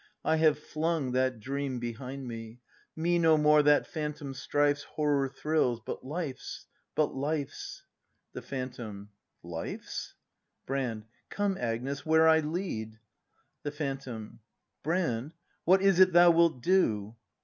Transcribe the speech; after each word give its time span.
]I 0.33 0.37
have 0.37 0.57
flung 0.57 1.11
that 1.11 1.39
dream 1.39 1.77
behind 1.77 2.27
me. 2.27 2.59
Me 2.95 3.19
no 3.19 3.37
more 3.37 3.61
that 3.61 3.85
phantom 3.85 4.33
strife's 4.33 4.81
Horror 4.81 5.29
thrills;— 5.29 5.79
but 5.85 6.03
Life's! 6.03 6.65
but 6.95 7.13
Life's! 7.13 7.83
The 8.33 8.41
Phantom. 8.41 9.11
Life's? 9.43 10.15
Brand. 10.65 11.05
Come, 11.29 11.55
Agnes, 11.55 12.03
where 12.03 12.27
I 12.27 12.39
lead! 12.39 12.97
The 13.61 13.69
Phantom. 13.69 14.39
Brand, 14.81 15.35
what 15.65 15.83
is 15.83 15.99
it 15.99 16.13
thou 16.13 16.31
wilt 16.31 16.63
do 16.63 17.15